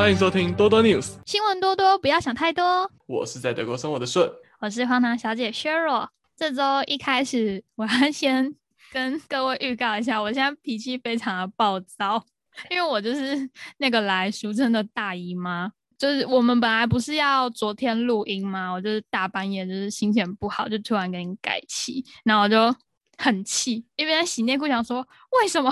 [0.00, 2.90] 欢迎收听多多 News，新闻多多，不要想太多。
[3.04, 4.32] 我是在德国生活的顺。
[4.58, 6.08] 我是荒唐小姐 Sheryl。
[6.34, 8.56] 这周一开始，我要先
[8.90, 12.24] 跟各位预告一下，我现在脾气非常的暴躁，
[12.70, 15.70] 因为我就是那个来俗称的大姨妈。
[15.98, 18.72] 就是我们本来不是要昨天录音吗？
[18.72, 22.74] 我就是大半夜就是心情不好，就突然给你改期，然后我就
[23.18, 25.06] 很气，一边洗内裤想说
[25.42, 25.70] 为什么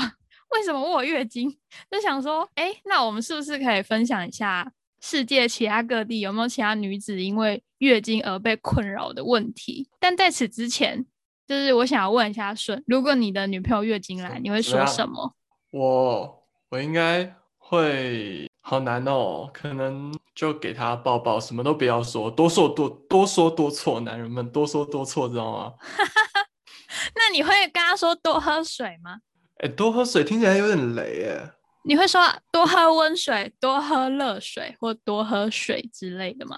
[0.51, 1.51] 为什么我有月经，
[1.91, 9.89] 就想说哎，那我们是不是可以分享一下世界其他各地有没有其他女子因为月经而被困扰的问题？
[9.99, 11.07] 但在此之前，
[11.47, 15.35] 就是我想要问一下顺，如果你的女朋友月经来，你会说什么？
[15.71, 18.47] 我我应该会。
[18.61, 25.73] 好难哦，可能就给她抱抱，什么都不要说，多说多多说多错，男人们多说多错，知道吗？
[27.17, 29.21] 那你会跟他说多喝水吗？
[29.59, 31.53] 哎，多喝水听起来有点雷耶。
[31.85, 32.21] 你会说
[32.53, 36.57] 多喝温水、多喝热水或多喝水之类的吗？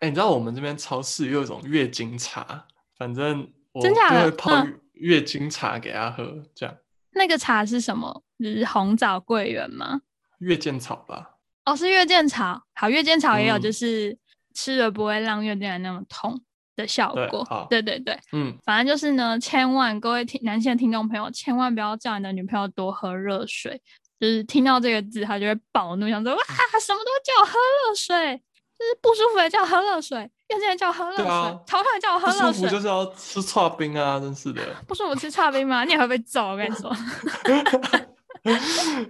[0.00, 2.66] 哎，你知道我们这边超市有一种月经茶，
[2.98, 6.76] 反正我就会泡月经茶给他喝，这样。
[7.14, 8.22] 那个茶是什么？
[8.40, 10.00] 是红枣桂圆吗？
[10.38, 11.36] 月见草吧。
[11.64, 14.18] 哦，是月见草，好，月见草也有，就是
[14.54, 16.42] 吃了不会让月经来那么痛
[16.76, 17.66] 的效果。
[17.68, 23.80] 对对对，嗯，反正就是呢，千万各位听男性的听众朋友，千万不要叫你的女朋友多喝热水，
[24.18, 26.40] 就是听到这个字，他就会暴怒，想说哇，
[26.80, 28.36] 什么都叫我喝热水，
[28.78, 34.62] 就是不舒服的叫我喝热水，月经叫我喝热水，头痛叫我喝热水，不舒服就是要吃差冰啊，真是的。
[34.88, 35.84] 不舒服吃差冰吗？
[35.84, 36.90] 你也会被揍，我跟你说。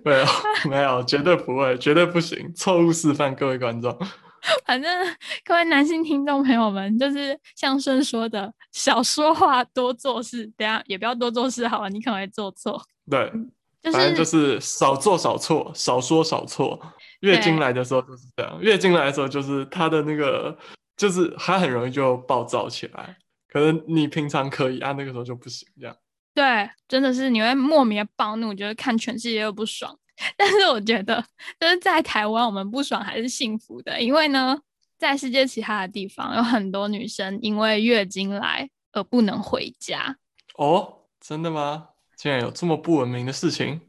[0.05, 0.27] 没有
[0.69, 3.97] 没有，绝对不会，绝对不行，错误示范，各位观众。
[4.67, 4.91] 反正
[5.45, 10.45] 各位男性听众朋友们，就是像顺说的，少说话，多做事。
[10.57, 12.83] 等下也不要多做事，好了，你可能会做错。
[13.09, 13.31] 对，
[13.93, 16.81] 反正就是少做少错，少说少错。
[17.21, 20.57] 月经来的时候就是这样，月经来的时候就是他的那个，
[20.97, 23.17] 就是他很容易就暴躁起来。
[23.49, 25.97] 可能你平常可以，啊，那个时候就不行，这样。
[26.35, 29.97] 对，真的是你会莫名的暴怒，觉得看全世界又不爽。
[30.37, 31.25] 但是我觉得，
[31.59, 34.59] 就是在台湾，我们不爽还是幸福的，因为呢，
[34.99, 40.17] 在世界其他的地方，有很多女生因为月经来而不能回家。
[40.57, 41.89] 哦，真的吗？
[42.17, 43.81] 竟然有这么不文明的事情？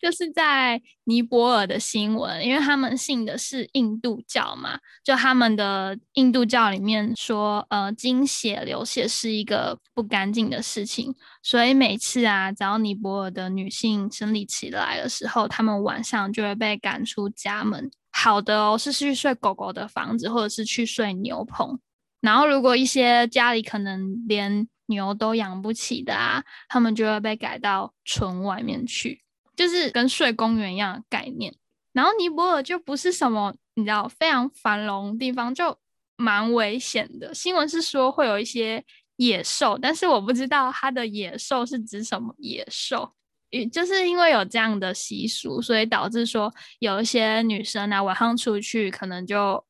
[0.00, 17.90] 就是在尼泊尔的新闻，因为他们信的是印度教嘛，就他们的印度教里面说，呃，经血流血是一个不干净的事情，所以每次啊，只要尼泊尔的女性生理期来的时候，她们晚上就会被赶出家门。
[18.12, 21.78] 好的哦，是去睡狗狗的房子，或者是去睡牛棚。
[22.20, 29.22] 然后如果一些家里可能连牛都养不起的啊，他们就会被改到村外面去。
[29.60, 31.54] 就是跟睡公园一样的概念，
[31.92, 35.76] 然后尼泊尔就不是什么你知道非常繁荣地方，就
[36.16, 37.34] 蛮危险的。
[37.34, 38.82] 新闻是说会有一些
[39.16, 43.12] 野兽，但是我不知道它的野兽是指什么野兽。
[43.50, 49.62] 也就是因为有这样的习俗，所以导致说有一些女生啊晚上出去可能就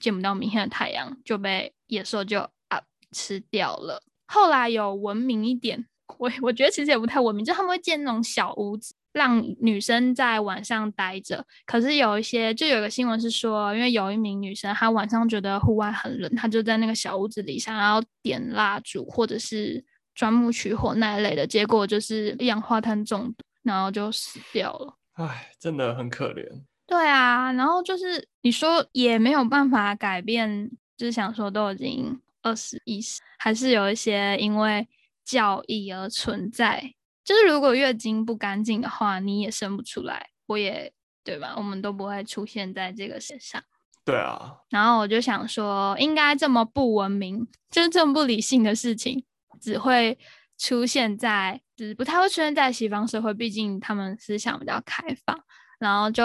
[0.00, 2.80] 见不到明天的太阳，就被野兽就啊
[3.12, 4.02] 吃掉了。
[4.26, 5.84] 后来有文明一点，
[6.16, 8.94] 我我觉得其实也不太文明，就他们会建那种小屋子。
[9.14, 19.84] 让女生在晚上待着，可是有一些，就有个新闻是说，因为有一名女生，她晚上觉得户外很冷，她就在那个小屋子里想要点蜡烛或者是
[20.16, 24.98] 钻木取火那一类的，结果就是一氧化碳中毒，然后就死掉了。
[25.12, 26.44] 唉，真的很可怜。
[26.84, 34.88] 对啊，然后就是你说也没有办法改变，就是想说都已经二十一世，还是有一些因为
[35.24, 36.94] 教义而存在。
[37.24, 40.92] 就是如果月经不干净的话，你也生不出来，我也
[41.24, 41.54] 对吧？
[41.56, 43.62] 我们都不会出现在这个身上。
[44.04, 44.54] 对啊。
[44.68, 49.24] 然后我就想说，应该这么不文明、就是这么不理性的事情，
[49.58, 50.18] 只会
[50.58, 55.36] 出现在，就是不太会出现在西方社会，毕竟他们思想比较开放。
[55.78, 56.22] 然后就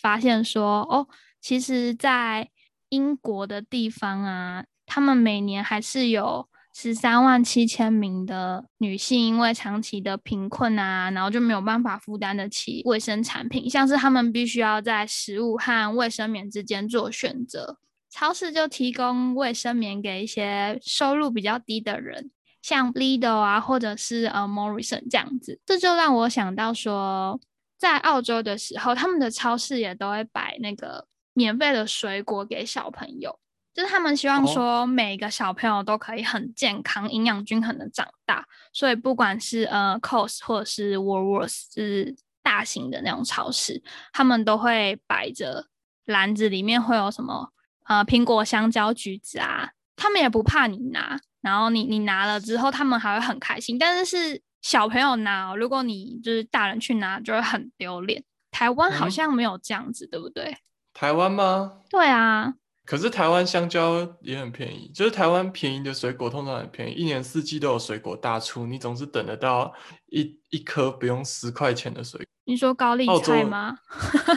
[0.00, 1.08] 发现说，哦，
[1.40, 2.48] 其实，在
[2.90, 6.48] 英国的地方啊，他们每年还是有。
[6.78, 17.78] 十三万七千名的女性因为长期的贫困啊，然后就没有办法负担得起卫生产品，像是他们必须要在食物和卫生棉之间做选择。
[18.10, 22.30] 超市就提供卫生棉给一些收入比较低的人，
[22.60, 25.58] 像 Lidl 啊，或者是呃 Morrison 这样子。
[25.64, 27.40] 这就让我想到说，
[27.78, 33.38] 在澳洲的时候，他们的超市也都会摆那个免费的水果给小朋友。
[33.76, 38.42] 就是他们希望说每个小朋友都可以很健康、营养均衡的长大，
[38.72, 43.82] 所以不管是呃 Cost 或者是 Woolworths，就是大型的那种超市，
[44.14, 45.66] 他们都会摆着
[46.06, 47.52] 篮子里面会有什么
[47.84, 53.78] 呃苹果、香蕉、橘子啊，他们也不怕你拿，然后你你拿了之后，他们还会很开心。
[53.78, 58.24] 但是是小朋友拿，如果你就是大人去拿，就会很丢脸。
[58.50, 60.56] 台湾好像没有这样子，对不对？
[60.94, 61.82] 台湾吗？
[61.90, 62.54] 对啊。
[62.86, 69.74] 可是台湾香蕉也很便宜，就是台湾便宜的水果通常很便宜，一年四季都有水果大出，你总是等得到
[70.06, 72.26] 一一颗不用十块钱的水果。
[72.44, 73.76] 你说高丽菜吗？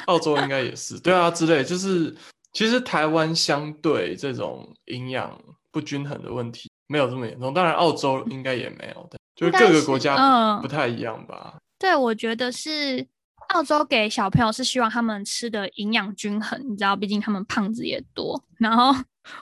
[0.08, 2.16] 澳洲应该也是，对啊，之类就是，
[2.54, 5.40] 其实台湾相对这种营养
[5.72, 11.60] 不均衡的问题没有这么严重，当然澳洲应该也没有的，就是各个国家不太一样吧。
[11.78, 13.08] 对，我觉得是。
[13.50, 18.44] 澳洲给小朋友是希望他们吃的营养均衡，你知道，毕竟他们胖子也多。
[18.58, 18.94] 然后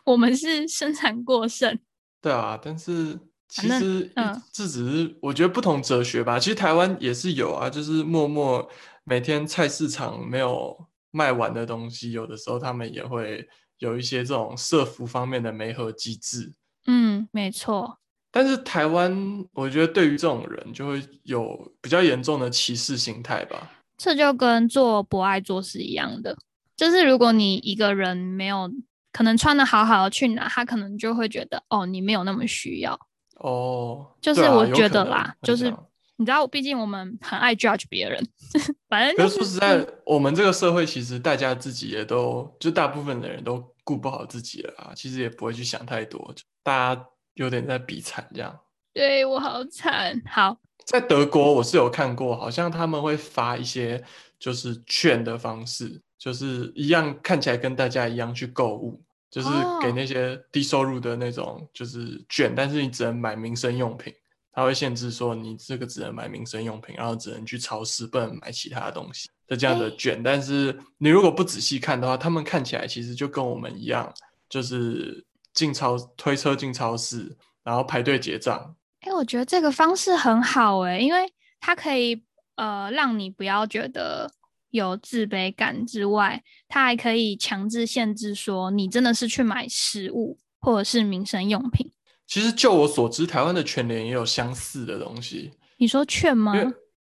[0.04, 1.78] 我们是生产过剩。
[2.22, 4.12] 对啊，但是其实
[4.52, 6.40] 这只是我觉得不同哲学吧。
[6.40, 8.68] 其实台湾也是有啊，就是默默
[9.04, 13.48] 每天菜市场没有卖完的东西，有的时候他们也会
[13.80, 16.54] 有一些这种社服方面的媒合机制。
[16.86, 18.00] 嗯，没错。
[18.32, 23.72] 但是台湾，我觉得对于这种人就会有比较严重的歧视心态吧。
[23.98, 26.38] 这就跟做博爱做事一样的，
[26.76, 28.72] 就是如果你一个人没有
[29.12, 33.00] 可能穿的好好的去哪，他可能就会觉得哦，你没有那么需要
[33.38, 34.06] 哦。
[34.22, 35.74] 就是我觉得啦，就是
[36.18, 38.24] 你知道，毕竟我们很爱 judge 别人，
[38.88, 39.16] 反正。
[39.16, 48.60] 可是说实在，我们这个社会其实大家自己也都，就大部分的人都顾不好自己了啊，其实也不会去想太多，就大家有点在比惨这样。
[48.98, 50.58] 对我好惨，好。
[50.84, 54.04] 在德国，我是有看过，好像他们会发一些
[54.40, 59.00] 就是券的方式，就是一样看起来跟大家一样去购物，
[59.30, 59.48] 就是
[59.80, 64.12] 给那些低收入的那种就是券，但是你只能买民生用品，
[64.52, 70.24] 他会限制说你这个只能买民生用品，然后只能去超市，不能买其他的东西的这样的券。
[70.24, 74.12] 但是你如果不仔细看的话，他们看起来其实就跟我们一样，
[74.50, 75.24] 就是
[75.54, 78.74] 进超推车进超市，然后排队结账。
[79.08, 81.32] 哎，我觉得这个方式很好哎，因为
[81.62, 82.22] 它可以
[82.56, 84.30] 呃让你不要觉得
[84.72, 91.90] 有自卑感之外，它还可以强制限制说你真的是去买食物或者是民生用品。
[92.26, 95.52] 其实就我所知，台湾的全联也有相似的东西。
[95.78, 96.54] 你说券吗？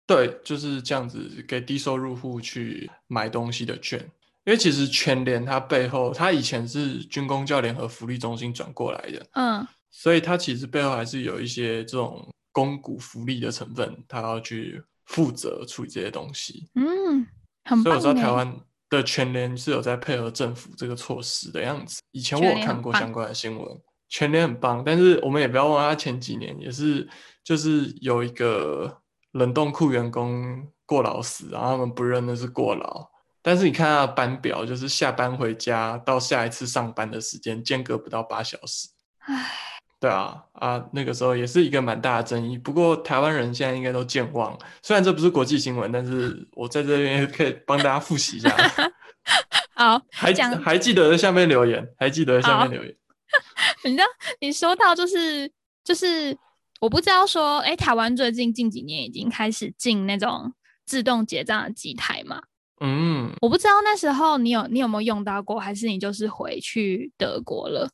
[0.06, 4.00] 对，就是这样子给低收入户去买东西的券。
[4.46, 9.26] 因为其实全联它背后，它以前是军工教联合福利中心转过来的。
[9.34, 9.68] 嗯。
[10.00, 16.70] 所以它其实背后还是有一些这种公股福利的成分，它要去负责处理这些东西。
[16.76, 17.26] 嗯，
[17.66, 18.56] 很所以我知道台湾
[18.92, 22.00] 的全联是有在配合政府这个措施的样子。
[22.12, 24.84] 以前我有看过相关的新闻，全联很棒。
[24.86, 27.10] 但是我们也不要忘了，前几年也是
[27.44, 29.02] 就是有一个
[29.32, 33.10] 冷冻库员工过劳死，然后他们不认那是过劳。
[33.42, 38.90] 但是你看他的班表，就是下班回家到下一次上班的时间间隔不到八小时。
[39.22, 39.64] 唉。
[40.00, 42.58] 对啊，啊，那个时候也是一个蛮大的争议。
[42.58, 48.56] 不过台湾人现在应该都健忘，虽然这不是国际新闻，但是我在这边可以帮大家复习一下。
[49.74, 50.32] 好，还
[50.64, 52.96] 还记得在下面留言，还记得在下面留言。
[53.84, 54.06] 你知道，
[54.40, 55.52] 你说到就是
[55.84, 56.38] 就是，
[56.80, 60.54] 我不知道说，哎，台湾最近近几年已经开始进那种
[60.86, 62.42] 自动结账的机台嘛？
[62.82, 67.90] 嗯，我不知道那时候你有你有没有用到过，还是你就是回去德国了？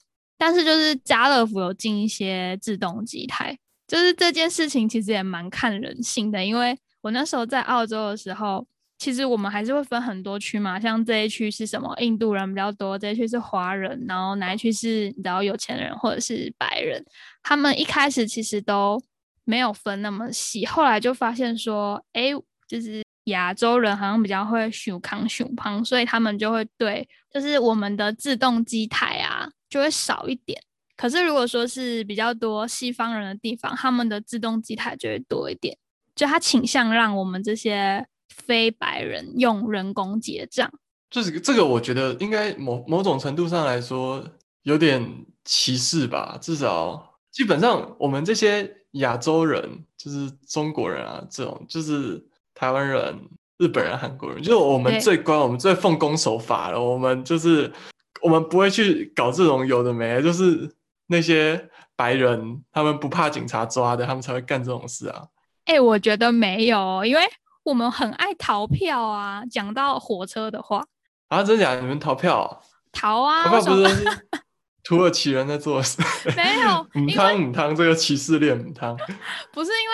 [0.45, 3.57] 但是就是家乐福有进一些自动机台，
[3.87, 6.43] 就是这件事情其实也蛮看人性的。
[6.43, 17.01] 因为我那时候在澳洲的时候，其实我们还是会分很多区嘛，像这一区是什么印度人比较多，这一区是华人，然后哪一区是你知道有钱人或者是白人，
[17.41, 19.01] 他们一开始其实都
[19.45, 22.31] 没有分那么细，后来就发现说，哎，
[22.67, 29.49] 就是亚洲人好像比较会熊康熊胖，所以他们就会对，就是我们的自动机台啊。
[29.73, 30.61] 就会少一点，
[30.95, 35.75] 可是如果说是比较多西方人的地方，他们的自动机台就会多一点，
[36.13, 40.71] 就他倾向让我们这些非白人用人工结账。
[41.09, 44.23] 就是这个，我觉得应该某某种程度上来说
[44.61, 45.03] 有点
[45.43, 46.37] 歧视吧。
[46.39, 53.19] 至少基本上我们这些亚洲人，就是中国人啊，这种就是台湾人、
[53.57, 57.73] 日本人、韩国人，就是我们最乖，我们最奉公守法了，我们就是。
[58.23, 60.73] 我们不会去搞这种有的没，就是
[61.07, 65.25] 那些白人，他们不怕警察抓的，他们才会干这种事啊。
[65.65, 67.21] 哎，我觉得没有，因为
[67.63, 69.43] 我们很爱逃票啊。
[69.49, 70.83] 讲到火车的话，
[71.27, 71.79] 啊，真假？
[71.79, 72.61] 你们逃票？
[72.91, 73.43] 逃啊！
[73.43, 74.05] 逃票不是
[74.83, 76.01] 土耳其人在做事？
[76.35, 78.95] 没有， 母汤母汤，这个歧视链母汤。
[79.51, 79.93] 不是因为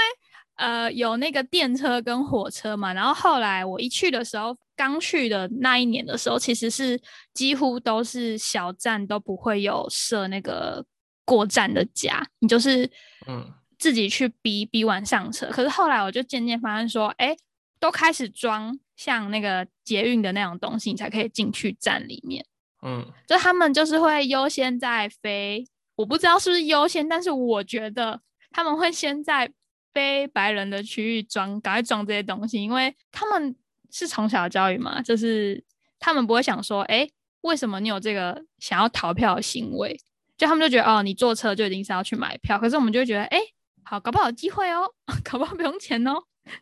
[0.55, 6.97] 呃有那个电车跟火车嘛，然后后来我一去的时候，刚去的那一年的时候，其实是
[7.33, 10.85] 几乎都是小站都不会有设那个
[11.25, 12.89] 过站的夹，你就是
[13.27, 13.45] 嗯
[13.77, 15.47] 自己去逼逼完上车。
[15.47, 17.35] 可是后来我就渐渐发现说，哎，
[17.77, 22.45] 都开始装像那个捷运的那种东西，你才可以进去站里面。
[22.81, 25.67] 嗯，就他们就是会优先在飞，
[25.97, 29.51] 我不知道是不是优先，但是我觉得他们会先在
[29.93, 33.53] 非白人的区域装，赶快装这些东西，因为他们
[33.91, 35.63] 是从小教育嘛，就是
[35.99, 37.09] 他们不会想说，哎，
[37.41, 39.99] 为什么你有这个想要逃票的行为？
[40.37, 43.39] 就他们就觉得，哦，你坐车就一定是要去买票，可是我们就会觉得，哎，
[43.83, 44.89] 好，搞不好有机会哦，
[45.29, 46.13] 搞不好不用钱哦，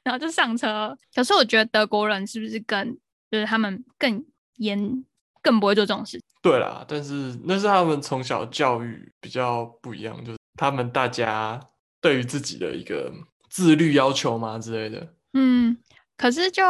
[0.03, 0.97] 然后就上车。
[1.13, 2.97] 可是我觉得德国人是不是更，
[3.31, 4.25] 就是他们更
[4.57, 5.03] 严？
[5.39, 6.21] 更不会做这种事。
[6.41, 11.57] 对啦，但是那是他们从小教育比较不一样，就是他们大家
[12.01, 13.09] 对于自己的一个
[13.47, 15.07] 自律要求嘛之类的。
[15.33, 15.77] 嗯，
[16.17, 16.63] 可是就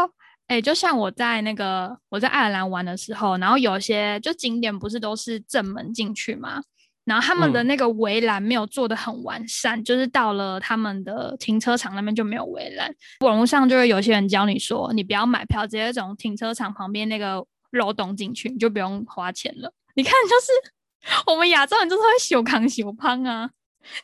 [0.47, 6.61] 哎，就像我在那个我在爱尔兰玩的时候，然后有些就景点不是都是正门进去嘛，
[7.05, 12.93] 然后他们的那个围栏没有做的很完善，就是到了他们的停车场那边就没有围栏。
[13.21, 17.45] 网络上就会有些人教你说，你不要买票，直接从停车场旁边那个。
[17.71, 19.73] 漏洞进去，你就不用花钱了。
[19.95, 23.49] 你看，就是我们亚洲人就是会修康修胖啊，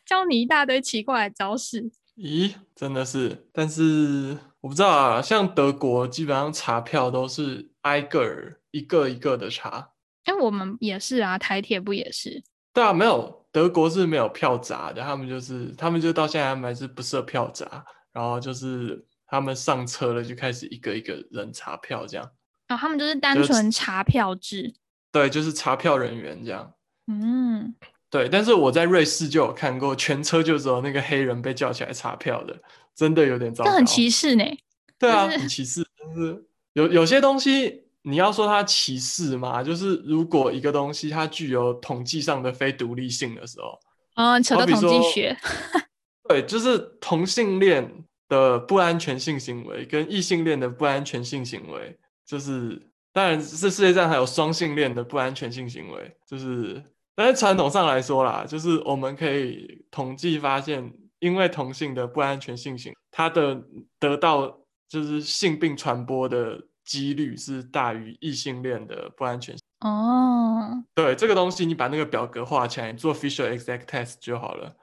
[0.05, 1.89] 教你一大堆奇怪的招式。
[2.17, 3.47] 咦，真的是？
[3.53, 9.89] 但是我不知道啊，像德国基本上查票都是挨个儿一个一个的查。
[10.23, 12.41] 哎，我们也是啊，台铁不也是？
[12.73, 22.25] 对啊，没有德国是没有票闸的，他们就是他们就到现在他们还是不设票闸，然后就是他们上车了就开始一个一个人查票这样。
[22.69, 24.73] 哦，他们就是单纯查票制，
[25.11, 26.73] 对，就是查票人员这样。
[27.07, 27.75] 嗯，
[28.13, 28.29] 对。
[28.29, 32.55] 但是我在瑞士就有看过，全车就只有那个黑人被叫起来查票的，
[32.93, 33.71] 真的有点糟糕。
[33.71, 34.43] 这很歧视呢。
[34.99, 35.81] 对啊，很歧视。
[35.81, 43.79] 就是有有些东西，你要说它歧视嘛，就是如果一个东西它具有统计上的非独立性的时候，
[44.15, 45.35] 嗯，扯到统计学。
[46.29, 47.91] 对，就是同性恋
[48.29, 51.97] 的不安全性行为跟异性恋的不安全性行为。
[52.25, 56.15] 就是，当然，这世界上还有双性恋的不安全性行为。
[56.25, 56.81] 就是，
[57.15, 63.61] 但是传统上来说啦，就是我们可以统计发现，因为同性的不安全性行，它的
[63.99, 69.63] 得到就是性病传播的几率是大于异性恋的不安全性。
[69.81, 74.75] 哦，对，这个东西你把那个表格画起来，做 Fisher Exact Test 就好了，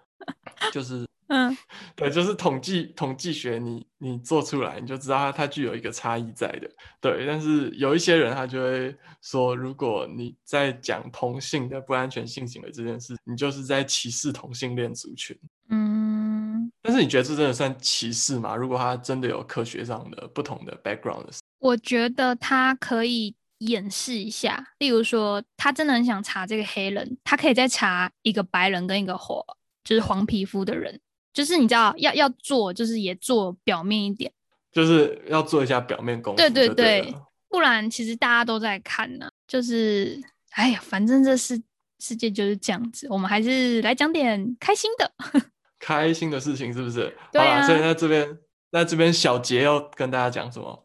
[0.72, 1.04] 就是。
[1.32, 1.56] 嗯，
[1.94, 6.68] 对，就是统计统计学，你你做出来，你就知道它它具有一个差异在的。
[7.00, 15.38] 对，但是有一些人他就会说，如果你在讲同性的不安全性行为这件事，你就是在歧视同性恋族群。
[15.68, 18.56] 嗯，但是你觉得这真的算歧视吗？
[18.56, 21.24] 如果他真的有科学上的不同的 background，
[21.60, 29.40] 我觉得他可以演示一下，例如说他真的很想查这个黑人，他可以再查一个白人跟一个黄，
[29.84, 31.00] 就是黄皮肤的人。
[31.32, 34.32] 就是你知道要要做，就是也做表面一点，
[34.72, 36.36] 就是要做一下表面功夫。
[36.36, 37.14] 对对对，
[37.48, 39.30] 不然其实大家都在看呢。
[39.46, 40.20] 就是
[40.50, 41.60] 哎呀，反正这世
[42.00, 45.12] 世界就是这样子，我们还是来讲点开心的，
[45.78, 47.16] 开心的事情是不是？
[47.32, 47.64] 对啊。
[47.64, 48.38] 所以在这边，
[48.70, 50.84] 那这边小杰要跟大家讲什么？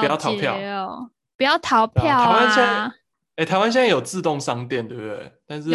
[0.00, 1.10] 不要逃票哦！
[1.36, 2.26] 不要逃票啊！
[2.26, 2.92] 台湾现在，
[3.36, 5.32] 哎，台湾现在有自动商店，对不对？
[5.54, 5.70] 但是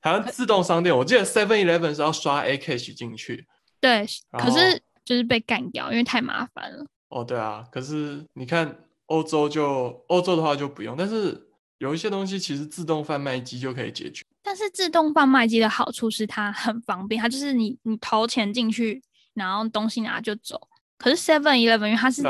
[0.00, 3.46] 台湾自动商店，我记得 Seven Eleven 是要刷 A Cash 进去。
[3.80, 6.86] 对，可是就是被干掉，因为太麻烦了。
[7.10, 14.24] 哦，对啊，可是你看欧洲就欧洲的话就不用，但是有一些东西其实自动贩卖机就可以解决。
[14.42, 19.02] 但是自动贩卖机的好处是它很方便，它就是你你投钱进去，
[19.34, 20.58] 然后东西拿就走。
[20.96, 22.22] 可是 Seven Eleven 因为它是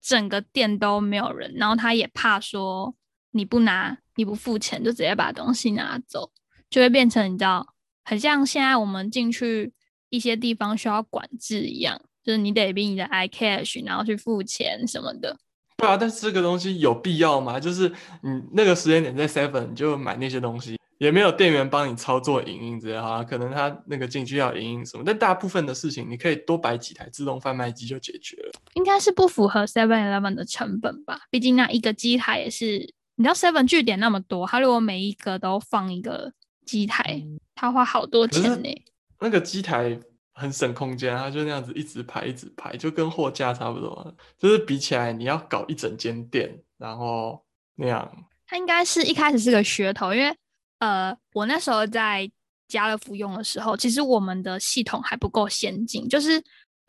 [0.00, 2.94] 整个店都没有人，然后他也怕说
[3.30, 6.30] 你不拿你不付钱就直接把东西拿走，
[6.70, 9.72] 就会变成你知道，很像现在我们进去。
[10.10, 15.36] 一些地方需要管制一样，就是你得逼你的 iCash，然后去付钱什么的。
[15.76, 17.60] 对啊，但是这个东西有必要吗？
[17.60, 17.90] 就是
[18.22, 28.52] 你那个时间点在 Seven 就买那些东西，也没有店员帮你操作影印之类哈，可能他那个进去要影印什么，但大部分的事情你可以多摆几台自动贩卖机就解决了。
[28.72, 31.20] 应该是不符合 Seven Eleven 的成本吧？
[31.30, 36.32] 毕竟那一个机台也是，你知道 Seven 据点那么多，他如果每一个都放一个
[36.64, 37.20] 机台，
[37.56, 38.82] 他花好多钱呢。
[39.18, 39.98] 那个机台
[40.34, 44.14] 很省空间，它就那样子一直排一直排，就跟货架差不多。
[44.38, 47.44] 就是比起来，你要搞一整间店，然后
[47.74, 48.08] 那样。
[48.46, 50.32] 它应该是一开始是个噱头，因为
[50.78, 52.30] 呃，我那时候在
[52.68, 56.40] 家乐福用的时候，其实我们的系统还不够先进，就是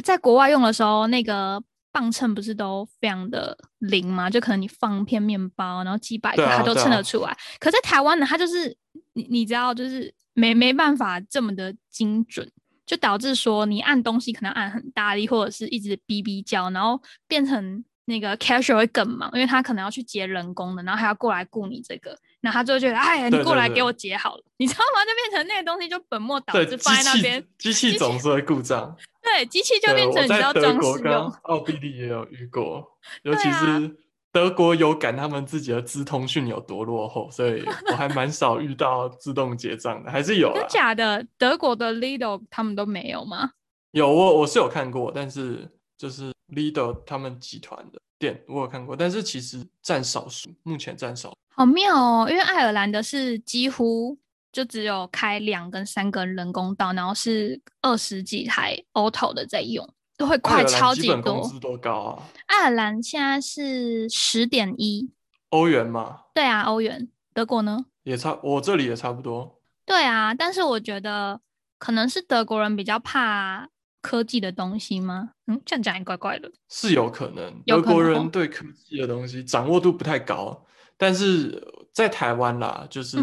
[0.06, 1.60] 在国外用的时候，那个
[2.00, 4.30] 磅秤不是都非常的灵吗？
[4.30, 7.38] 就可能你放片面包，然后几百克，它都称得出来。
[7.60, 8.74] 可在台湾呢，它就是
[9.12, 12.50] 你你知道，就是没没办法这么的精准，
[12.86, 22.18] 就导致说你按东西可能按很大力，或者是一直哔哔叫，然后变成那个 cashier 会更忙，因为他可能要去接人工的，然后还要过来顾你这个。
[22.42, 25.04] 那他就觉得，哎呀，你过来给我解好了，你知道吗？
[25.06, 28.96] 就变成那个东西就本末倒置，放在那边，机器总是会故障。
[29.22, 31.34] 对，机器就变成你要装饰用。
[31.44, 33.98] 奥地利也有遇过， 尤其是
[34.32, 40.54] 德国有感他们自己的资通讯有多落后，所以我还蛮少遇到自动结账的，还是有。
[40.56, 41.26] 真假的？
[41.38, 43.52] 德国的 Lidl 他们都没有吗？
[43.92, 51.34] 有，我我是有看过，但是就是 Lidl 他们集团的店我有看过，但是其实占少数，目前占少。
[51.48, 54.18] 好妙哦，因为爱尔兰的是几乎
[54.52, 61.22] 就只有开两跟三根人工道，然后是二十几台 auto 的在用，都会快超级多。
[61.22, 62.24] 工资多高啊？
[62.48, 65.12] 爱尔兰现在是十点一
[65.50, 66.22] 欧元嘛？
[66.34, 67.10] 对啊，欧元。
[67.34, 67.86] 德国呢？
[68.04, 69.62] 也差，我这里也差不多。
[69.86, 71.40] 对啊，但是我觉得
[71.78, 73.70] 可能是德国人比较怕
[74.02, 75.32] 科技的东西吗？
[75.48, 76.52] 嗯，这样讲也怪怪的。
[76.70, 80.66] 是有可能，德国人对科技的东西掌握度不太高。
[80.98, 83.18] 但是在台湾啦，就是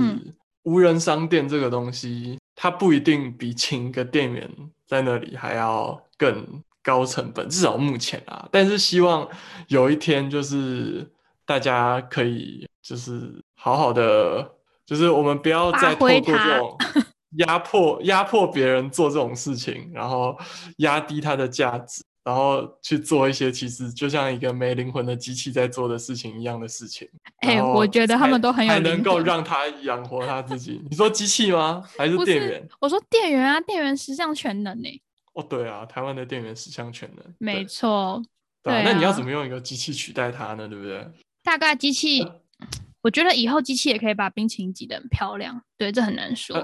[0.62, 4.50] 无人商店这个东西，它不一定比请一个店员
[4.86, 8.48] 在那里还要更高成本，至少目前啊。
[8.50, 9.28] 但是希望
[9.68, 11.06] 有一天，就是
[11.44, 14.52] 大家可以就是好好的，
[14.86, 16.78] 就是我们不要再透过这种
[17.32, 20.36] 压迫压迫别人做这种事情，然后
[20.78, 22.02] 压低它的价值。
[22.24, 27.08] 然后去做一些其实就像一个没灵魂的机器在做的事情一样的事情。
[27.36, 30.82] 哎，我觉得他们都很有还能够让他养活他自己。
[30.90, 31.84] 你说机器吗？
[31.96, 32.68] 还是店员？
[32.80, 35.02] 我说店员啊，店员十项全能呢。
[35.34, 37.24] 哦，对啊，台湾的店员十项全能。
[37.38, 38.20] 没错。
[38.60, 40.66] 对，那你要怎么用一个机器取代它呢？
[40.66, 41.06] 对不对？
[41.44, 42.26] 大概机器，
[43.06, 45.62] 我觉得以后机器也可以把冰淇淋挤得很漂亮。
[45.78, 46.56] 对，这很难说。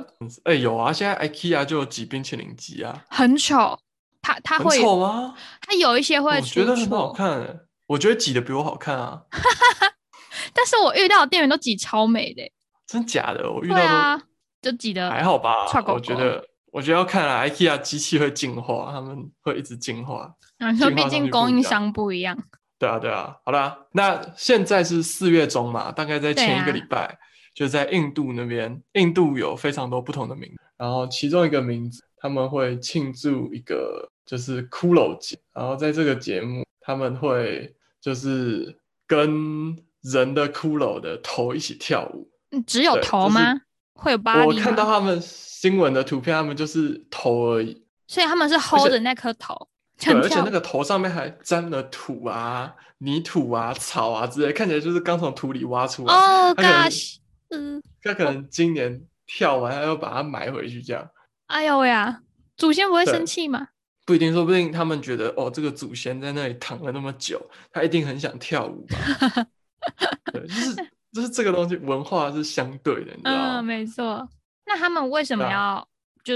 [0.43, 3.79] 哎，有啊，现在 IKEA 就有挤冰淇淋机啊，很丑。
[4.21, 5.37] 它它会丑吗？
[5.61, 7.61] 它有一些会，我觉得很好看。
[7.87, 9.23] 我觉得挤的比我好看啊。
[10.53, 12.43] 但是我遇到的店员都挤超美的，
[12.89, 13.49] 真假的？
[13.49, 14.23] 我遇到的
[14.63, 15.67] 就挤的还好吧。
[15.87, 20.35] 我觉得，我觉得要看啊，IKEA 机器会进化，他们会一直进化。
[20.59, 22.37] 你说，毕竟供应商不一样。
[22.83, 23.37] 对啊，对啊。
[23.45, 27.17] 好啦，那现在是四月中嘛，大概在前一个礼拜，
[27.55, 34.09] 就在印度那边，印度有非常多不同的名字，然后其中一个名字他们会庆祝一个。
[34.25, 42.31] 就是骷髅节，然后在这个节目，他们会就是跟人的骷髅的头一起跳舞。
[42.53, 43.61] 嗯，只有头吗？
[43.95, 47.85] 会有巴我看到他们新闻的图片，他们就是头而已。
[48.07, 49.69] 所以他们是 hold 着那颗头，
[50.05, 56.15] 对，而且那个头上面还沾了土啊、泥土啊、草啊之类，看起来就是刚从土里挖出来。
[56.15, 57.17] 哦，gosh，
[57.51, 61.09] 嗯，他可能今年跳完，他又把它埋回去，这样。
[61.47, 62.21] 哎呦喂啊！
[62.57, 63.69] 祖先不会生气吗？
[64.05, 67.41] 不一定，说不定他们觉得哦，这个祖先在那里躺了那么久，
[67.73, 69.47] 他一定很想跳舞吧？
[70.33, 70.75] 对，就是
[71.13, 73.61] 就是这个东西文化是相对的，你知道吗？
[73.61, 74.29] 嗯，没错。
[74.65, 75.87] 那他们为什么要
[76.25, 76.35] 就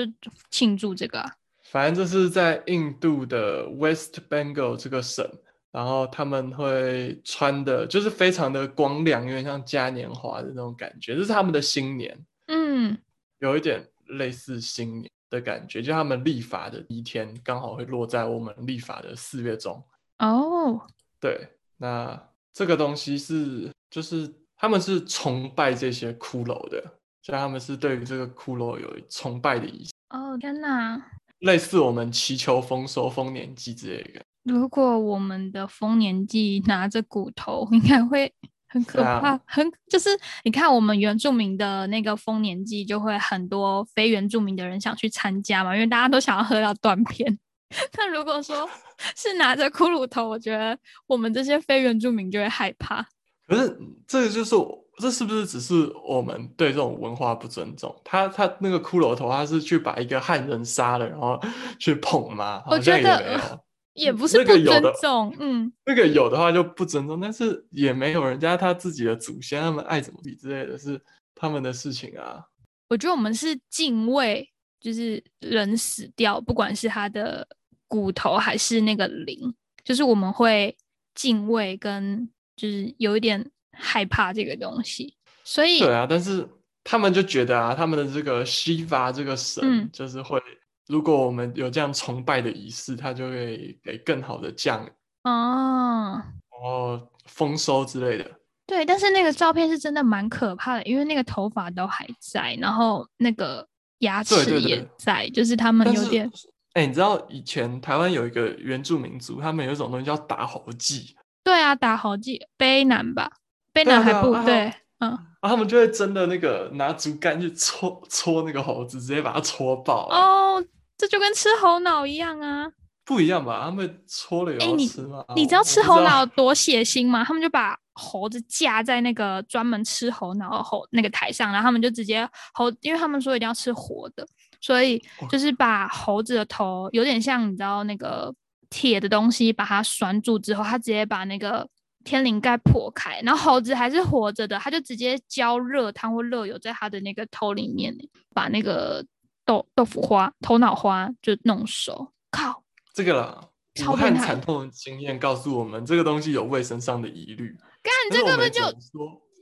[0.51, 1.25] 庆祝这个？
[1.71, 5.29] 反正就是在印度的 West Bengal 这个省，
[5.71, 12.19] 然后他们会穿的就是非常的光亮，有点像嘉年华的那种感觉，这是他们的新年。
[12.47, 12.97] 嗯，
[13.39, 15.11] 有一点类似新年。
[15.29, 19.83] 的感觉，就他们立法的一天刚好会落在我们立法的四月中
[20.19, 20.81] 哦。
[21.21, 21.49] 对，
[21.79, 26.81] 那这个东西是就是他们是崇拜这些骷髅的，
[27.23, 29.93] 所以他们是对于这个骷髅有崇拜的意思。
[30.11, 30.97] 哦天哪，
[31.41, 34.23] 类似我们祈求丰收、丰年祭之类的。
[34.45, 38.33] 如果我们的丰年祭拿着骨头，应该会。
[38.69, 40.11] 很可怕，很就是
[40.43, 47.39] 你看我们原住民的那个丰年祭，就会很多非原住民的人想去参加嘛，因为大家都想要喝到断片。
[47.97, 48.69] 那如果说
[49.15, 53.07] 是拿着骷髅头，我觉得我们这些非原住民就会害怕。
[53.47, 54.55] 可是这个就是，
[54.99, 57.95] 这是不是只是我们对这种文化不尊重？
[58.05, 61.41] 他他那个骷髅头，他是去把一个汉人杀了，然后
[61.79, 62.63] 去捧吗？
[62.65, 63.41] 好像也没有。
[63.97, 71.01] 也不是不尊重，嗯，那个有的话就不尊重，但是也没有人家他自己的祖先，他们爱怎么比之类的是
[71.35, 72.45] 他们的事情啊。
[72.91, 74.47] 我觉得我们是敬畏，
[74.79, 77.49] 就是人死掉，不管是他的
[77.89, 80.77] 骨头还是那个灵，就是我们会
[81.15, 85.15] 敬畏跟就是有一点害怕这个东西。
[85.45, 86.49] 所以对啊，但是
[86.83, 90.41] 他们就觉得啊，他们的这个西法这个神就是会
[90.89, 94.91] 如果我们有这样崇拜的仪式，他就会给更好的降雨，
[95.25, 98.31] 哦，然后丰收之类的。
[98.67, 103.65] 对，但是那个照片是真的蛮可怕的，因为那个头发都还在，然后那个
[103.99, 106.29] 牙齿对对对也在，就是他们有点，
[106.73, 113.31] 哎、你知道以前台湾有一个原住民族，他们有一种东西叫打猴祭，对啊，打猴祭卑南吧，
[113.77, 120.65] 卑对啊南还不对嗯，啊，他们就会真的那个拿竹竿去戳戳那个猴子，直接把它戳爆、哎哦，
[120.97, 122.67] 这就跟吃猴脑一样啊。
[123.05, 123.63] 不一样吧？
[123.65, 125.25] 他们戳了有吃吗？
[125.37, 127.23] 你知道吃猴脑多血腥吗？
[127.23, 134.27] 他们就把猴子架在那个专门吃猴脑的猴那个台上，然后他们就直接猴，因为他们说一定要吃活的，
[134.61, 138.35] 所以哦就是把猴子的头有点像你知道那个
[138.71, 141.69] 铁的东西把它拴住之后，他直接把那个
[142.07, 147.95] 天灵盖破开，然后猴子还是活着的，他就直接浇热汤或热油在他的那个头里面，
[148.33, 149.05] 把那个
[149.45, 152.13] 豆豆腐花、头脑花就弄熟。
[152.31, 152.63] 靠，
[152.95, 153.49] 这个啦。
[153.75, 157.55] 超武汉惨痛的经验告诉我们，这个东西有卫生上的疑虑。
[157.83, 158.63] 干这根本就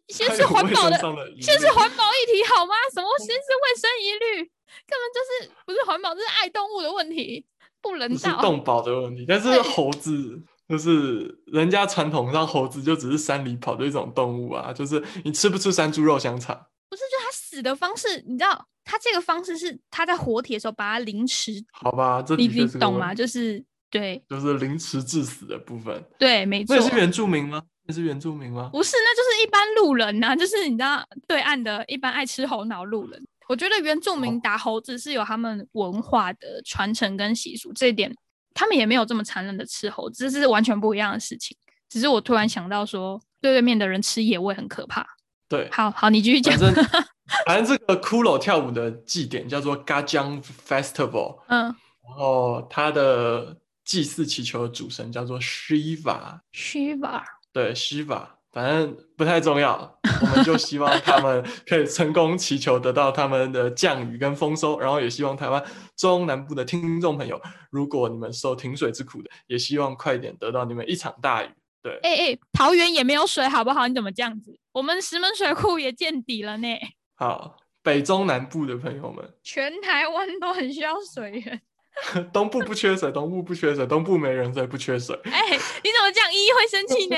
[0.08, 2.74] 先是环保的的先是虑环保议题好吗？
[2.92, 4.50] 什么先是卫生疑虑？
[4.88, 7.46] 根本就是不是环保，这是爱动物的问题，
[7.80, 8.40] 不人这是道。
[8.40, 16.54] 动保的问题，但是猴子就是人家传统上猴子就只是山里跑的一种动物啊，就是你吃不吃山猪肉香肠？
[16.88, 23.14] 不是，就他死的方式，你知道，他这个方式是他在活体的时候把它凌迟，好吧，这你你懂吗？
[23.14, 26.02] 就是对就是凌迟致死的部分。
[26.18, 26.82] 对，没错那。
[26.82, 27.62] 是原住民吗？
[27.86, 28.70] 那是原住民吗？
[28.72, 33.22] 不是，那就是一般路人呐、就是你知道，对岸的一般爱吃猴脑路人。
[33.46, 38.10] 我觉得原住民哦打猴子是有他们文化的传承跟习俗，这一点
[38.54, 41.56] 他们也没有这么残忍的吃猴子，这是完全不一样的事情。
[41.90, 45.06] 只是我突然想到说，对对面的人吃野味很可怕。
[45.48, 46.74] 对，好好，你继续讲反。
[46.74, 46.84] 正
[47.46, 65.62] 反正这个骷髅跳舞的祭典叫做 Gajang Festival， 嗯然后它的祭祀祈求的主神叫做 Shiva，，Shiva，对 Shiva，反正不太重要，我们就希望他们可以成功祈求得到他们的降雨跟丰收，然后也希望台湾
[65.96, 67.40] 中南部的听众朋友，
[67.70, 71.48] 如果你们受停水之苦的，也希望快点得到你们一场大雨。
[71.82, 73.88] 对，哎哎，桃园也没有水，好不好？
[73.88, 74.56] 你怎么这样子？
[74.72, 76.68] 我们石门水库也见底了呢，
[77.16, 81.60] 好，北中南部的朋友们，全台湾都很需要水源。
[82.32, 85.18] 东部不缺水，东部不缺水，东部没人，所以不缺水。
[85.24, 86.32] 哎、你怎么这样？
[86.32, 87.16] 依依会生气呢？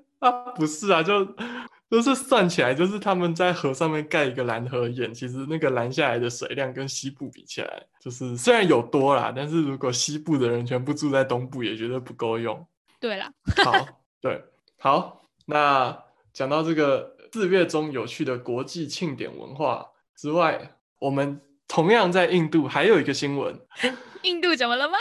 [0.26, 1.24] 啊，不是啊，就
[1.88, 12.66] 就是算起来，就是他们在河上面盖一个拦河眼，其实那个拦下来的水量跟西部比起来，就是虽然有多啦，但是如果西部的人全部住在东部，也觉得不够用。
[12.98, 13.32] 对啦，
[13.64, 13.72] 好，
[14.20, 14.42] 对，
[14.78, 15.96] 好，那
[16.32, 19.86] 讲到这个四月中有趣的国际庆典文化
[20.16, 23.58] 之外，我们同样在印度还有一个新闻，
[24.22, 24.96] 印度怎么了吗？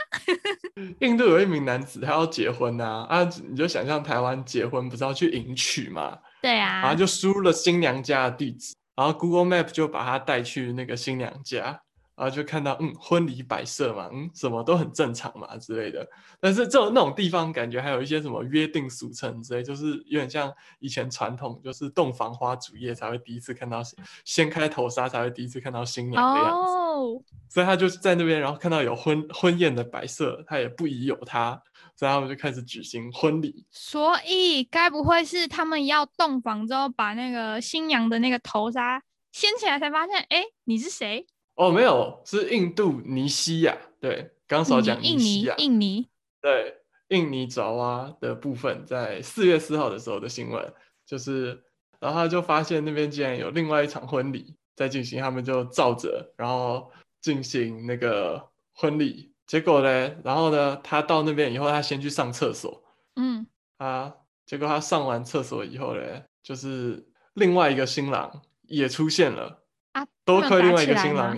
[1.00, 6.82] 印度有一名男子他要结婚呐、啊，你就想象台湾结婚不是要去迎娶嘛，对啊。
[6.82, 11.80] 然后，就输入了新娘家的地址，然后 Google Map 就把他带去那个新娘家，
[12.16, 16.08] 然后就看到嗯婚礼摆设嘛，嗯什么都很正常嘛之类的。
[16.40, 23.82] 但是这种那种地方感觉还有一些什么约定俗成之类，就是有点像以前传统，就是洞房花烛夜才会第一次看到
[24.24, 26.72] 掀开头纱才会第一次看到新娘的样子。
[26.74, 31.62] 哦，所以他就是在那边，然后看到有婚婚宴的摆设，他也不疑有他，
[31.96, 33.66] 所以他们就开始举行婚礼。
[33.70, 41.28] 所以该不会是他们要洞房之后，把那个新娘的那个头纱掀起来，才发现，哎，你是谁？
[41.56, 46.08] 哦，没有，是印度尼西亚，对，刚少讲印尼印尼，
[46.42, 46.76] 对，
[47.08, 50.74] 印尼爪哇的部分，在四月四号的时候的新闻，
[51.06, 51.64] 就是，
[52.00, 56.92] 然后他就发现那边竟然有另外一场婚礼在进行，他们就照着，然后
[57.22, 62.84] 进行那个婚礼，结果呢，然后呢，他到那边以后，他先去上厕所，
[63.16, 64.14] 嗯，啊，
[64.46, 66.02] 结果他上完厕所以后呢，
[66.44, 69.62] 就是另外一个新郎也出现了。
[69.96, 71.38] 啊，多亏另外一个新郎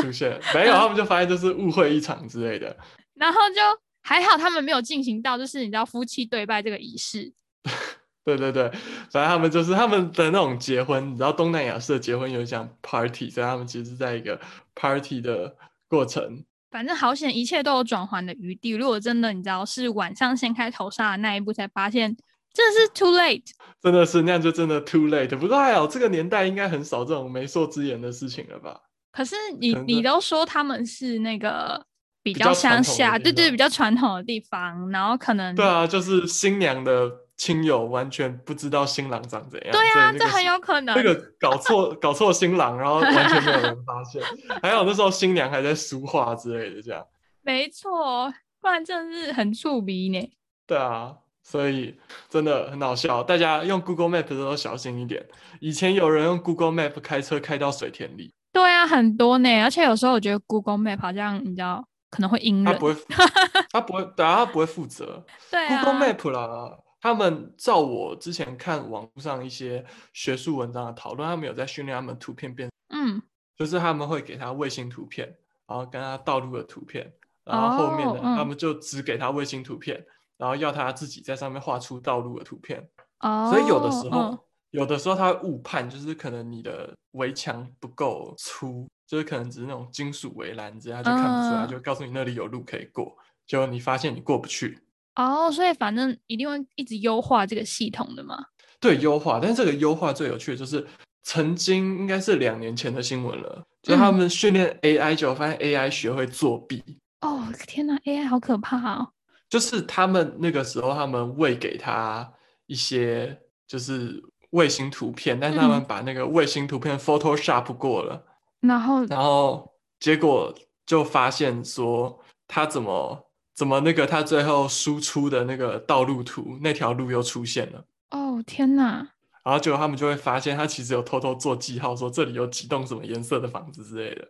[0.00, 2.76] 出现，没有，他们就发现就是误会一场之类的。
[3.14, 3.60] 然后就
[4.00, 7.32] 还好，他们没有进行到就是你知道夫妻对拜这个仪式。
[8.24, 8.68] 对对对，
[9.10, 14.40] 反正他们就是他们的那种结婚，你知道东南亚式的结婚有讲 party，所以他们其实是在一个
[14.76, 15.56] party 的
[15.88, 16.44] 过程。
[16.70, 18.70] 反正好险，一切都有转圜的余地。
[18.70, 22.16] 如果真的你知道是晚上掀开头纱的那一步，才发现
[22.56, 23.50] 真的是 too late。
[23.82, 25.36] 真的是那样就真的 too late。
[25.36, 28.80] 不过还好，这个年代应该很少这种媒妁之言的事情了吧？
[29.12, 31.84] 可是你可你都说他们是那个
[32.22, 39.70] 比比较乡下，地对对，比较传统的地方，然后可能对啊，就是新娘的亲友完全不知道新郎长怎样。
[39.72, 40.94] 对啊，这这很有可能。
[40.94, 44.22] 这个搞错 搞错新郎，然后完全没有人发现。
[44.62, 47.06] 还有那时候新娘还在梳化之类的，这样。
[47.42, 50.32] 没错，不然真的是很触鼻呢。
[50.66, 51.14] 对啊，
[51.46, 51.96] 所以
[52.28, 53.22] 真的很好笑。
[53.22, 55.24] 大家用 Google Map 的时候小心一点。
[55.60, 58.32] 以前有人用 Google Map 开车开到水田里。
[58.52, 59.62] 对啊，很多呢。
[59.62, 61.86] 而且有时候我觉得 Google Map 好像你知道。
[62.08, 62.94] 可能会阴人他不会，
[63.70, 65.22] 他不会，对啊，他不会负责。
[65.50, 73.20] 对，Google Map 啦，他们照我之前看网络上一些学术文章的讨论，他们有在训练他们图片变，嗯，
[73.58, 75.26] 就是他们会给他卫星图片，
[75.66, 77.12] 然后跟他道路的图片，
[77.44, 80.02] 然后后面的他们就只给他卫星图片，
[80.38, 82.88] 然后要他自己在上面画出道路的图片。
[83.20, 84.38] 哦，所以有的时候，
[84.70, 88.86] 有的时候他会误判，就是可能你的围墙不够粗。
[89.08, 94.80] 就是可能只是那种金属围栏，这样就看不出来，就告诉你那里有路可以过，结果你发现你过不去。
[95.14, 98.36] 哦，所以反正一定会一直优化这个系统的嘛。
[98.80, 100.84] 对，优化，但是这个优化最有趣的就是，
[101.22, 106.82] 曾经应该是两年前的新闻了，就他们训练 AI，就发现 AI 学会作弊。
[107.20, 109.12] 哦，天哪，AI 好可怕哦！
[109.48, 112.32] 就是他们那个时候，他们喂给他
[112.66, 118.24] 一些就是卫星图片，但是他们把那个卫星图片 Photoshop 过了。
[118.60, 120.54] 然后，然后结果
[120.84, 127.84] 就发现说，他怎么怎么那个他最后输出的那个道路图那条路又出现了。
[128.10, 129.08] 哦天哪！
[129.44, 134.28] 然后结果他们就会发现，他其实有偷偷做记号，说这里有几栋什么颜色的房子之类的。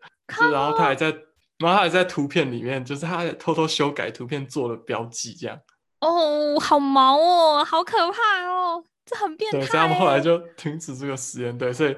[0.52, 1.10] 然后他还在，
[1.58, 5.58] 然后他还在图片里面，就是他偷偷修改图片做了标记，这样。
[6.00, 9.58] 哦，好毛哦，好可怕哦，这很变态。
[9.58, 11.56] 对，所以他们后来就停止这个实验。
[11.56, 11.96] 对，所以。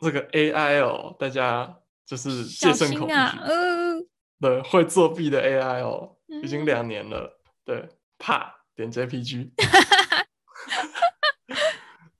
[0.00, 1.74] 这个 AI 哦，大家
[2.06, 3.14] 就是戒慎恐惧。
[3.14, 4.06] 嗯，
[4.40, 7.40] 对，会作弊的 AI 哦，已经两年了。
[7.64, 7.84] 对，
[8.16, 9.50] 怕点 JPG。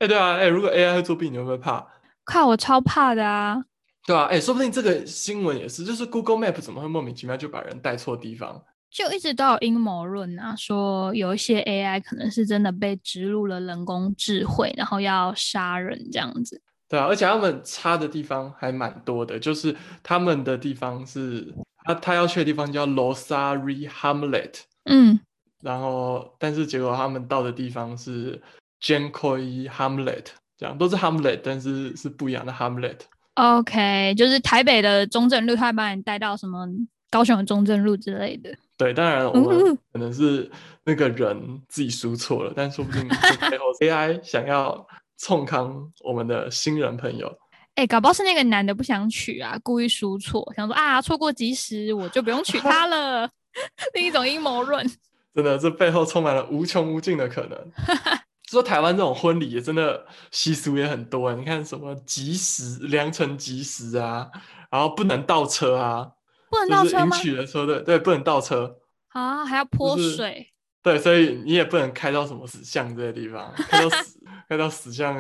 [0.01, 1.87] 哎，对啊，哎，如果 AI 会作弊，你会不会怕？
[2.27, 3.63] 怕，我超怕的啊！
[4.09, 8.65] 对啊，哎，说不定这个新闻也是，就是 Google Map 怎么会莫名其妙就把人带错地方？
[8.91, 16.63] 就一直都有阴谋论啊，说有一些 AI 可能是真的被植入了人工智慧，然后要杀人这样子。
[16.89, 25.21] 对啊，而且他们差的地方还蛮多的，就是他们的地方是他他要去的地方叫 Losari Hamlet，嗯，
[25.61, 28.41] 然后但是结果他们到的地方是
[28.81, 33.01] Jankoy Hamlet，这样都是 Hamlet，但是是不一样的 Hamlet。
[33.39, 36.67] OK，就是台北的中正路，他会把你带到什么
[37.11, 38.55] 高雄的中正路之类的。
[38.77, 40.51] 对，当然我们可能是
[40.85, 43.07] 那个人自己输错了，但说不定
[43.51, 44.87] 背后 AI 想要。
[45.21, 47.29] 冲康我们的新人朋友，
[47.75, 53.29] 哎，搞不好是那个男的不想娶啊，故意输错，想说啊，错过及时，我就不用娶她了。
[53.95, 54.89] 另一种阴谋论，
[55.35, 57.59] 真的，这背后充满了无穷无尽的可能。
[58.51, 64.29] 说台湾这种婚礼也真的习俗也很多，你看什么吉时良辰吉时啊，
[64.71, 66.09] 然后不能倒车啊，
[66.51, 67.17] 不能倒车吗？
[67.17, 68.77] 迎娶的时候，对对，不能倒车
[69.09, 70.53] 啊，还要泼水。
[70.83, 75.15] 对，所以你也不能开到什么死巷这些地方，开到死，开到死巷，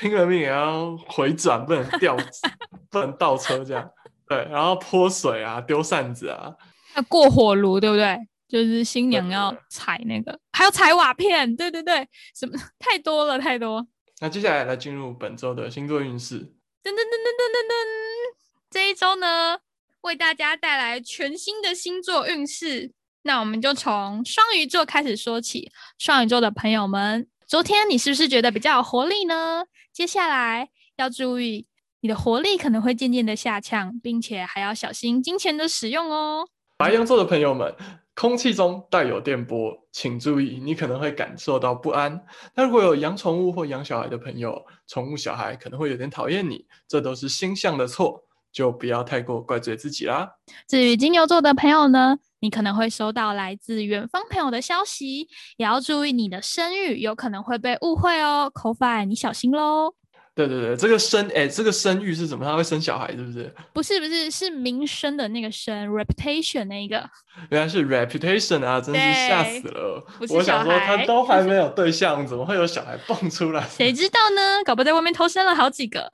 [0.00, 2.16] 拼了命也要回转，不能掉，
[2.90, 3.88] 不能倒车这样。
[4.26, 6.52] 对，然后泼水啊，丢扇子啊，
[6.96, 8.18] 要过火炉，对不对？
[8.48, 13.86] 就是新娘要踩那个，还有踩瓦片，对对对，什么太多了，太多。
[14.20, 16.38] 那接下来来进入本周的星座运势。
[16.84, 18.36] 噔噔噔噔噔噔噔，
[18.70, 19.58] 这一周呢，
[20.02, 22.92] 为大家带来全新的星座运势。
[23.22, 25.70] 那我们就从双鱼座开始说起。
[25.98, 29.64] 双鱼座的朋友们，昨天你是不是觉得比较有活力呢？
[29.92, 31.66] 接下来要注意，
[32.00, 36.48] 你的活力可能会渐渐的下降，并且还要小心金钱的使用哦。
[36.76, 37.74] 白羊座的朋友们，
[38.14, 42.22] 空气中带有电波，请注意，你可能会感受到不安。
[42.54, 48.22] 那如果有养宠物或养小孩的朋友，宠物小孩可能会有点讨厌你，这都是星象的错，
[48.52, 50.28] 就不要太过怪罪自己啦。
[50.68, 52.18] 至于金牛座的朋友呢？
[52.40, 58.50] 你可能会收到来自远方朋友的消息，也要注意你的声誉，有可能会被误会哦。
[58.52, 59.94] c o f i 你小心喽。
[60.34, 62.44] 对对对，这个生哎，这个生育是什么？
[62.44, 63.54] 他会生小孩是不是？
[63.74, 67.08] 不是不是，是名声的那个生，reputation 那一个。
[67.50, 70.02] 原来是 reputation 啊，真是吓死了。
[70.30, 73.62] 我想说，他都还没有对象，怎么会有小孩蹦出来？
[73.68, 74.64] 谁知道呢？
[74.64, 76.10] 搞不在外面偷生了好几个。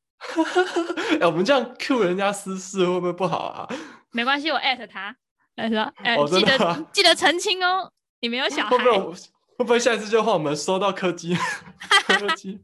[1.20, 3.68] 哎，我们这样 Q 人家私事会不会不好啊？
[4.12, 5.14] 没关系，我艾特他。
[5.54, 8.70] 他说：“哎，记得记得澄清哦，你没有小孩。
[8.70, 8.98] 会不会
[9.58, 11.36] 会不会下一次就换我们收到柯基？
[12.08, 12.58] 柯基？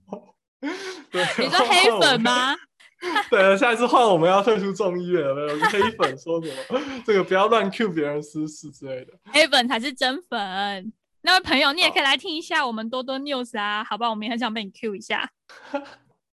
[1.10, 2.54] 对，你说黑粉吗？
[3.30, 6.80] 对，下一次换我们要退出众议院了，有黑粉说什么？
[7.06, 9.12] 这个不要乱 Q 别人私事之类的。
[9.32, 10.92] 黑粉才是真粉。
[11.22, 14.08] 那位朋友，你也可以来听一下我们多多 news 啊，好吧？
[14.10, 15.30] 我们也很想被你 Q 一下。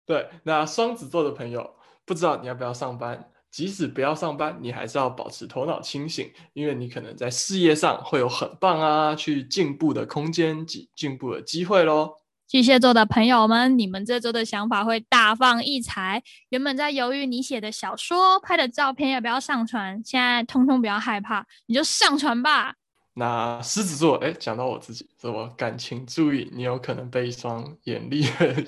[0.06, 3.30] 对，那双子座的朋友，不知道你要不要上班？
[3.52, 12.14] 即使不要上班，你还是要保持头脑清醒，因为你可能在事业上会有很棒啊，去进步的空间及进步的机会喽。
[12.54, 16.22] 巨蟹座的朋友们，你们这周的想法会大放异彩。
[16.50, 22.76] 原本在犹豫你写的小说、拍的照片要不要上传，现在通通不要害怕，你就上传吧。
[23.16, 28.20] 那狮子座，哎，讲到我自己，什么感情注意，你有可能被一双眼力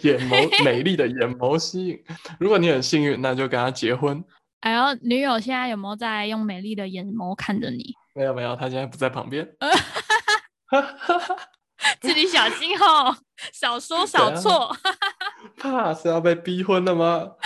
[0.02, 2.04] 眼眸、 美丽的眼眸吸引。
[2.39, 4.19] 如果你很幸运，那就跟他结婚。
[4.62, 7.93] 哎呦，女友现在有没有在用美丽的眼眸看着你？
[8.15, 9.48] 没有没有，他现在不在旁边。
[12.02, 13.15] 自己小心哦，
[13.54, 14.76] 少说少错。
[15.58, 17.32] 怕是要被逼婚了吗？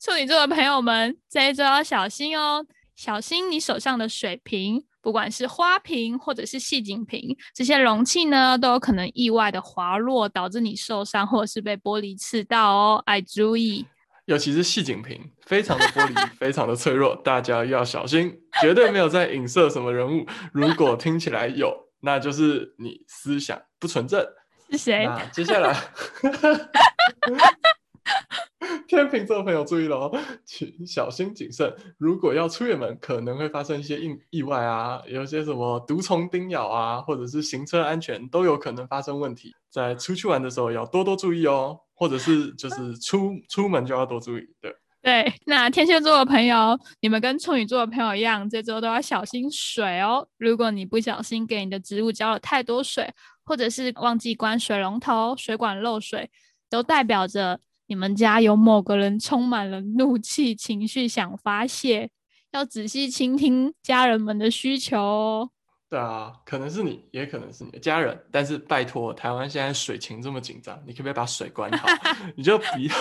[0.00, 2.64] 处女座的朋友们，这一周要小心哦，
[2.96, 13.86] 小心你手上的水瓶，不管是花瓶或者是细颈瓶，这些容器呢，都有可能意外的滑落，导致你受伤或者是被玻璃刺到哦，爱注意。
[14.24, 20.26] 尤其是细颈瓶，非常的玻璃，非常的脆弱，大家要小心，绝对没有在影射什么人物。
[20.52, 21.83] 如果听起来有。
[22.04, 24.22] 那就是你思想不纯正
[24.70, 25.06] 是谁？
[25.06, 25.74] 那接下来，
[28.86, 31.74] 天秤座朋友注意了哦，请小心谨慎。
[31.98, 39.54] 如果要出远门，可能会发生一些意意外啊，有些什么毒虫叮咬啊，或者是行车安全都有可能发生问题。
[39.70, 44.74] 在出去玩的时候要多多注意哦，或者是就是出出门就要多注意，对。
[45.04, 50.26] 对，那天蝎座的朋友，你们跟处女座的朋友一样，这周都要小心水哦。
[50.38, 53.12] 如果你不小心给你的植物浇了太多水，
[53.44, 56.30] 或者是忘记关水龙头，水管漏水，
[56.70, 62.08] 都代表着你们家有某个人充满了怒气情绪想发泄，
[62.52, 65.50] 要仔细倾听家人们的需求哦。
[65.90, 71.86] 对啊，可能是你，也可能是你的家人，但是拜托，台湾现在水情这么紧张，你可不可以把水关好？
[72.34, 72.94] 你就不要。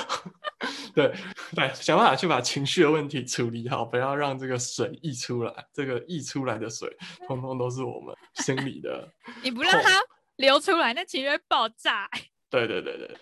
[0.93, 1.13] 对
[1.55, 5.53] 对，想办法去把情绪的问题处理好，不要让这个水溢出来。
[5.73, 6.87] 这个溢出来的水，
[7.27, 9.09] 通通都是我们心里的。
[9.43, 9.99] 你不让它
[10.37, 12.09] 流出来，那情绪会爆炸。
[12.49, 13.17] 对对对对，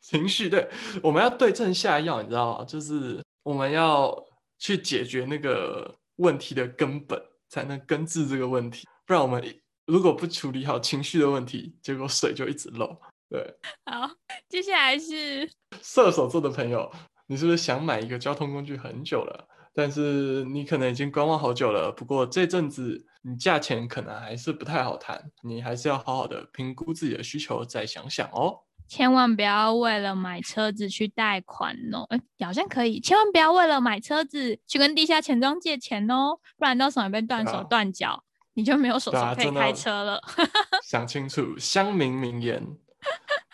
[0.00, 0.68] 情绪对，
[1.02, 2.64] 我们要对症下药，你知道吗？
[2.64, 4.14] 就是我们要
[4.58, 8.86] 去解决那个问题的根本，才能根治这个问题。
[9.06, 9.42] 不然我们
[9.86, 13.00] 如果不处理好情绪的问题，结果水就一直漏。
[13.28, 13.54] 对，
[13.86, 14.10] 好，
[14.48, 15.50] 接下来是
[15.82, 16.90] 射手座的朋友，
[17.26, 19.48] 你是不是想买一个交通工具很久了？
[19.74, 21.92] 但是你可能已经观望好久了。
[21.92, 28.60] 不过这阵子你价钱可能还是不太好谈，你还是要好好的评估自己的需求，再想想哦。
[28.88, 33.00] 千万不要为了买车子去贷款哦，哎，好像可以。
[33.00, 38.22] 千万不要为了买车子去跟地下钱庄借钱哦，不然到时候被断手断脚，
[38.54, 40.22] 你就没有手手可以开车了。
[40.86, 42.64] 想清楚，乡民名言。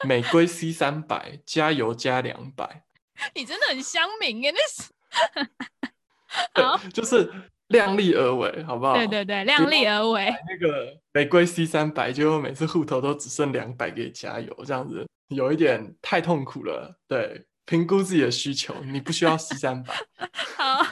[0.04, 2.84] 玫瑰 C 三百，加油加两百。
[3.34, 4.90] 你真的很乡民耶，那是。
[6.54, 7.30] 好，就是
[7.68, 8.94] 量力而为，好不好？
[8.94, 10.34] 对对对，量力而为。
[10.48, 16.98] 那个玫瑰 C 三百，结果每次户头都只剩两百给加油，这样子有一点太痛苦了。
[17.06, 19.94] 对，评估自己的需求，你不需要 C 三百。
[20.56, 20.86] 好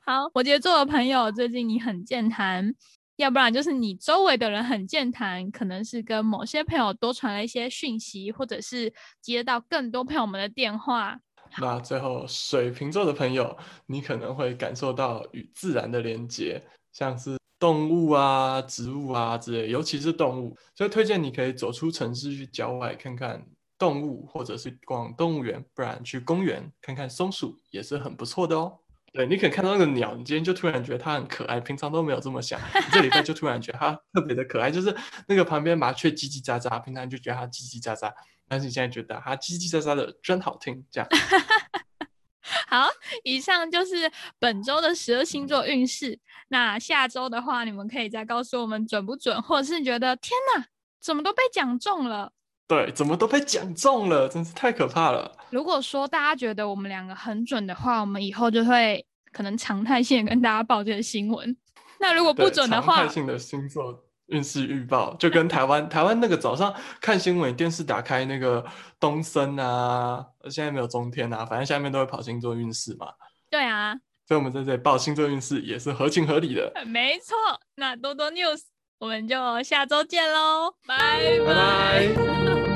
[0.00, 2.74] 好，我觉得做的朋友最近你很健谈。
[3.18, 11.18] 要不然就是你周围的人很健谈，可能是跟某些朋友多传了一些讯息，或者是接到更多朋友们的电话。
[11.60, 23.44] 那最后水瓶座的朋友，你可能会感受到与自然的连接，像是动物啊、植物啊之类，尤其是动物，所以推荐你可以走出城市去郊外看看
[23.76, 28.78] 动物，或者是逛动物园，不然去公园看看松鼠也是很不错的哦。
[29.18, 38.12] 对你可能看到那个鸟，你今天就突然觉得它很可爱，平常都没有这么想，你这礼拜就突然觉得它 特别的可爱，就是那个旁边麻雀叽叽喳喳，平常就觉得它叽叽喳喳，
[38.46, 41.08] 但是你现在觉得它叽叽喳喳的真好听，这样。
[42.68, 42.86] 好，
[43.24, 46.16] 以上就是本周的十二星座运势。
[46.46, 50.64] 那下周的话，你们可以再告诉我们准不准，或者是觉得天哪，
[51.00, 52.30] 怎么都被讲中了？
[52.68, 55.36] 对，怎么都被讲中了，真是太可怕了。
[55.50, 59.06] 如果说大家觉得我们两个很准的话，我们以后就会
[59.38, 61.56] 可能常态性跟大家报这个新闻。
[62.00, 68.64] 那如果不准的话，常态性的星座运势预报，就跟台湾 台湾那个早上看新闻电视打开那个
[68.98, 73.06] 东森啊，现在没有中天啊，反正下面都会跑星座运势嘛。
[73.48, 73.94] 对啊，
[74.26, 76.72] 所以我们在这里报星座运势也是合情合理的。
[76.84, 77.36] 没错，
[77.76, 78.62] 那多多 news，
[78.98, 82.67] 我们就下周见喽，拜拜。